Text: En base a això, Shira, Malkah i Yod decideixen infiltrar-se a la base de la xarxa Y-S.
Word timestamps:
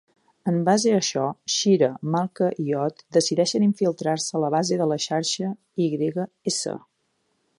En 0.51 0.55
base 0.67 0.93
a 0.93 1.01
això, 1.01 1.25
Shira, 1.55 1.89
Malkah 2.15 2.49
i 2.63 2.65
Yod 2.69 3.03
decideixen 3.19 3.67
infiltrar-se 3.67 4.35
a 4.39 4.43
la 4.47 4.51
base 4.57 4.81
de 4.81 4.87
la 4.93 4.99
xarxa 5.07 5.53
Y-S. 5.85 6.77